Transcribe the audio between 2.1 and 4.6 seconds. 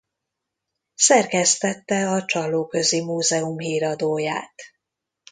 Csallóközi Múzeum Híradóját.